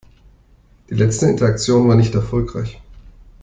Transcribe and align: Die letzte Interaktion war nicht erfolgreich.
Die 0.89 0.95
letzte 0.95 1.27
Interaktion 1.27 1.87
war 1.87 1.93
nicht 1.95 2.15
erfolgreich. 2.15 2.81